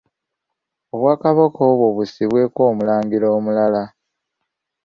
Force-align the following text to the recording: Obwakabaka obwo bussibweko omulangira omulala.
Obwakabaka 0.93 1.59
obwo 1.71 1.87
bussibweko 1.95 2.59
omulangira 2.71 3.27
omulala. 3.37 3.83